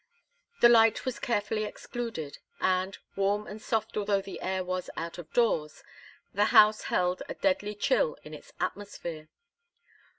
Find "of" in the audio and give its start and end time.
5.19-5.31